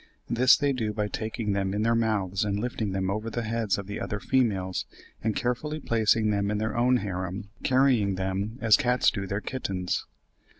[0.27, 3.77] This they do by taking them in their mouths and lifting them over the heads
[3.77, 4.87] of the other females,
[5.23, 10.07] and carefully placing them in their own harem, carrying them as cats do their kittens.